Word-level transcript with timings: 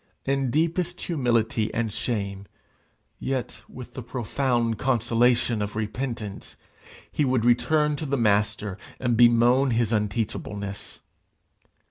In 0.25 0.49
deepest 0.49 1.01
humility 1.01 1.71
and 1.75 1.93
shame, 1.93 2.47
yet 3.19 3.61
with 3.69 3.93
the 3.93 4.01
profound 4.01 4.79
consolation 4.79 5.61
of 5.61 5.75
repentance, 5.75 6.55
he 7.11 7.23
would 7.23 7.45
return 7.45 7.95
to 7.97 8.07
the 8.07 8.17
Master 8.17 8.79
and 8.99 9.15
bemoan 9.15 9.69
his 9.69 9.91
unteachableness. 9.91 11.01